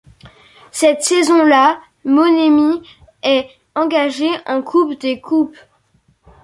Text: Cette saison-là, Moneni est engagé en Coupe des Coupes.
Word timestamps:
Cette 0.71 1.03
saison-là, 1.03 1.79
Moneni 2.05 2.81
est 3.21 3.47
engagé 3.75 4.25
en 4.47 4.63
Coupe 4.63 4.99
des 4.99 5.21
Coupes. 5.21 5.55